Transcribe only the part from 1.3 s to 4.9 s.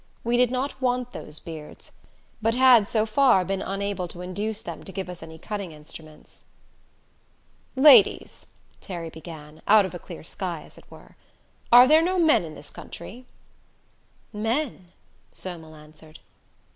beards, but had so far been unable to induce them